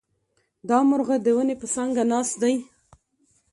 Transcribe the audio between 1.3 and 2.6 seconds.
ونې پر څانګه ناست دی.